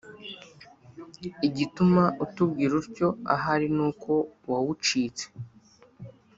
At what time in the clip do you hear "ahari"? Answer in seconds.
3.35-3.67